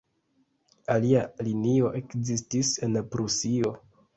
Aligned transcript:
Alia 0.95 1.21
linio 1.49 1.91
ekzistis 2.01 2.73
en 2.89 2.99
Prusio. 3.13 3.79